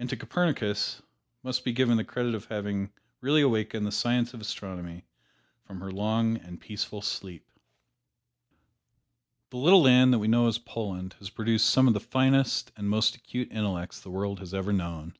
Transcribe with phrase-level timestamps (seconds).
[0.00, 1.02] And to Copernicus
[1.44, 5.04] must be given the credit of having really awakened the science of astronomy
[5.62, 7.46] from her long and peaceful sleep.
[9.50, 12.90] The little land that we know as Poland has produced some of the finest and
[12.90, 15.16] most acute intellects the world has ever known.